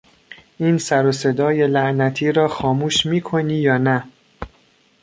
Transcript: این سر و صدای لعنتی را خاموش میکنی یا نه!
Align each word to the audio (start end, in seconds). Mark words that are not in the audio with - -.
این 0.57 0.77
سر 0.77 1.05
و 1.05 1.11
صدای 1.11 1.67
لعنتی 1.67 2.31
را 2.31 2.47
خاموش 2.47 3.05
میکنی 3.05 3.53
یا 3.55 3.77
نه! 3.77 4.03